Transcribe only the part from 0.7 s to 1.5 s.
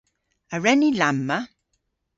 ni lamma?